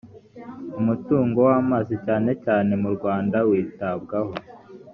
umutungo 0.79 1.37
w 1.47 1.49
amazi 1.61 1.95
cyane 2.05 2.31
cyane 2.45 2.71
mu 2.81 2.89
rwanda 2.95 3.37
witabwaho 3.49 4.33